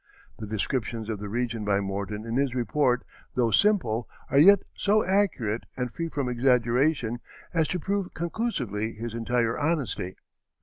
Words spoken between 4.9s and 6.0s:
accurate and